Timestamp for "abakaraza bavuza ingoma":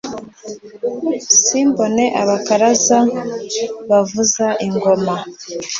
2.21-5.15